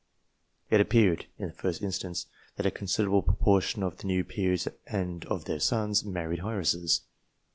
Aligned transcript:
It 0.71 0.81
appeared, 0.81 1.27
in 1.37 1.49
the 1.49 1.53
first 1.53 1.83
instance, 1.83 2.25
that 2.55 2.65
a 2.65 2.71
con 2.71 2.87
siderable 2.87 3.23
proportion 3.23 3.83
of 3.83 3.97
the 3.97 4.07
new 4.07 4.23
peers 4.23 4.67
and 4.87 5.23
of 5.25 5.45
their 5.45 5.59
sons 5.59 6.03
married 6.03 6.39
heiresses. 6.39 7.01